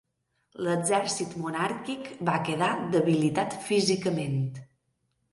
L'exèrcit 0.67 1.33
monàrquic 1.41 2.07
va 2.29 2.37
quedar 2.47 2.69
debilitat 2.95 3.53
físicament. 3.67 4.41